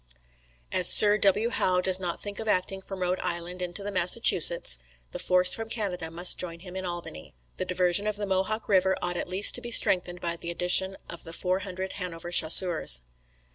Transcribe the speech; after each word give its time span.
"As 0.71 0.89
Sir 0.89 1.19
W. 1.19 1.51
Howe 1.51 1.79
does 1.79 1.99
not 1.99 2.19
think 2.19 2.39
of 2.39 2.47
acting 2.47 2.81
from 2.81 3.01
Rhode 3.03 3.19
island 3.19 3.61
into 3.61 3.83
the 3.83 3.91
Massachusets, 3.91 4.79
the 5.11 5.19
force 5.19 5.53
from 5.53 5.69
Canada 5.69 6.09
must 6.09 6.39
join 6.39 6.61
him 6.61 6.75
in 6.75 6.87
Albany. 6.87 7.35
"The 7.57 7.65
diversion 7.65 8.07
on 8.07 8.15
the 8.15 8.25
Mohawk 8.25 8.67
River 8.67 8.97
ought 8.99 9.15
at 9.15 9.29
least 9.29 9.53
to 9.53 9.61
be 9.61 9.69
strengthened 9.69 10.19
by 10.19 10.37
the 10.37 10.49
addition 10.49 10.97
of 11.07 11.23
the 11.23 11.33
four 11.33 11.59
hundred 11.59 11.93
Hanover 12.01 12.31
Chasseurs. 12.31 13.03